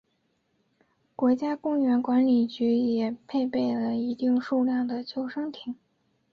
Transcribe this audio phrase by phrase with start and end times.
[1.15, 5.75] 国家公园管理局也配备了一定数量的救生艇。